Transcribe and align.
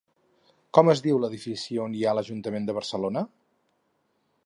Com 0.77 0.89
es 0.93 1.03
diu 1.09 1.19
l'edifici 1.25 1.79
on 1.85 1.99
hi 1.99 2.03
ha 2.09 2.17
l'Ajuntament 2.19 2.69
de 2.71 2.79
Barcelona? 2.79 3.27